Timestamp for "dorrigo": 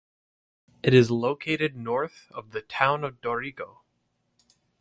3.21-3.81